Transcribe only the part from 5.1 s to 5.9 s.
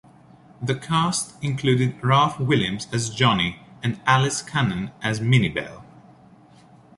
Minny Belle.